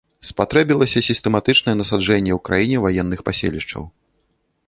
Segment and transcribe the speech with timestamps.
[0.27, 3.83] Спатрэбілася сістэматычнае насаджэнне ў краіне ваенных паселішчаў.